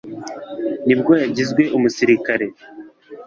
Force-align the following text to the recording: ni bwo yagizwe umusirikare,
ni 0.85 0.93
bwo 0.99 1.13
yagizwe 1.23 1.63
umusirikare, 1.77 2.45